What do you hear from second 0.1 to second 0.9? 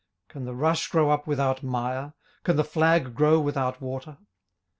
18:008:011 Can the rush